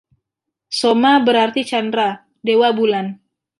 Soma 0.77 1.11
berarti 1.27 1.61
Chandra, 1.69 2.09
dewa 2.45 2.69
bulan. 2.79 3.07